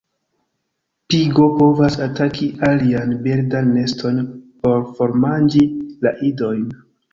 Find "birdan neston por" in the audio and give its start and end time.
3.29-4.83